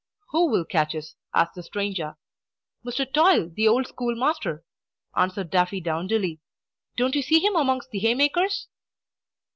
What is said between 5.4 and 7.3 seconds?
Daffydowndilly. "Don't you